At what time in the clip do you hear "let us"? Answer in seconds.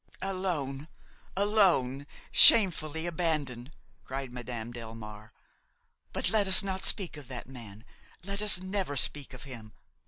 6.31-6.63, 8.23-8.59